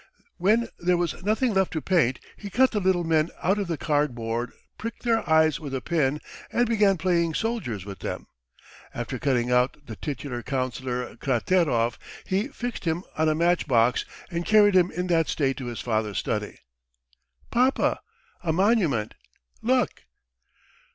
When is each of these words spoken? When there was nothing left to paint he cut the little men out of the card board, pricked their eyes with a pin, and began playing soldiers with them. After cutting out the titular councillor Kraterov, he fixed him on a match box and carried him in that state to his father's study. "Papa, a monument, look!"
When 0.37 0.67
there 0.79 0.97
was 0.97 1.21
nothing 1.23 1.53
left 1.53 1.71
to 1.73 1.79
paint 1.79 2.19
he 2.35 2.49
cut 2.49 2.71
the 2.71 2.79
little 2.79 3.03
men 3.03 3.29
out 3.43 3.59
of 3.59 3.67
the 3.67 3.77
card 3.77 4.15
board, 4.15 4.51
pricked 4.79 5.03
their 5.03 5.29
eyes 5.29 5.59
with 5.59 5.75
a 5.75 5.79
pin, 5.79 6.21
and 6.51 6.67
began 6.67 6.97
playing 6.97 7.35
soldiers 7.35 7.85
with 7.85 7.99
them. 7.99 8.25
After 8.95 9.19
cutting 9.19 9.51
out 9.51 9.77
the 9.85 9.95
titular 9.95 10.41
councillor 10.41 11.15
Kraterov, 11.17 11.99
he 12.25 12.47
fixed 12.47 12.85
him 12.85 13.03
on 13.15 13.29
a 13.29 13.35
match 13.35 13.67
box 13.67 14.03
and 14.31 14.43
carried 14.43 14.73
him 14.73 14.89
in 14.89 15.05
that 15.05 15.27
state 15.29 15.57
to 15.57 15.67
his 15.67 15.81
father's 15.81 16.17
study. 16.17 16.57
"Papa, 17.51 17.99
a 18.43 18.51
monument, 18.51 19.13
look!" 19.61 20.01